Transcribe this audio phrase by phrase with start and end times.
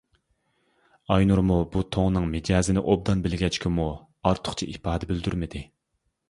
[1.15, 3.87] ئاينۇرمۇ بۇ توڭنىڭ مىجەزىنى ئوبدان بىلگەچكىمۇ
[4.31, 5.63] ئارتۇقچە ئىپادە بىلدۈرمىدى.